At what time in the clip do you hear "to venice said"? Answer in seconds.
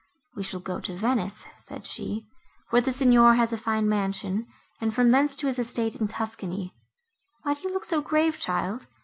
0.79-1.85